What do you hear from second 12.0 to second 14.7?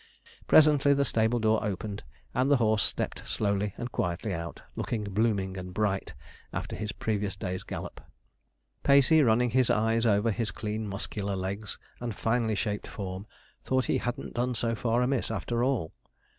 finely shaped form, thought he hadn't done